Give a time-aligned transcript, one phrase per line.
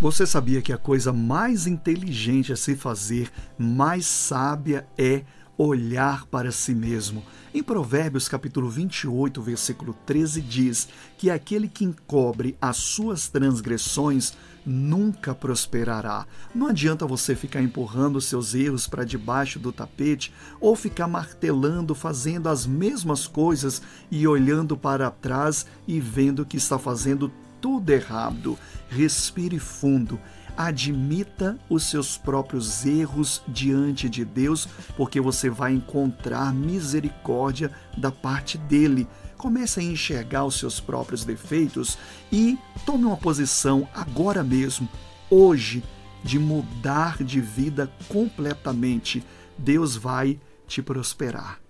[0.00, 5.24] Você sabia que a coisa mais inteligente a se fazer, mais sábia é
[5.56, 7.24] olhar para si mesmo?
[7.52, 10.88] Em Provérbios capítulo 28, versículo 13 diz
[11.18, 14.34] que aquele que encobre as suas transgressões
[14.64, 16.28] nunca prosperará.
[16.54, 22.48] Não adianta você ficar empurrando seus erros para debaixo do tapete ou ficar martelando, fazendo
[22.48, 28.58] as mesmas coisas e olhando para trás e vendo que está fazendo tudo errado.
[28.88, 30.18] Respire fundo.
[30.56, 38.58] Admita os seus próprios erros diante de Deus, porque você vai encontrar misericórdia da parte
[38.58, 39.06] dele.
[39.36, 41.96] Comece a enxergar os seus próprios defeitos
[42.32, 44.88] e tome uma posição agora mesmo,
[45.30, 45.84] hoje,
[46.24, 49.24] de mudar de vida completamente.
[49.56, 51.67] Deus vai te prosperar.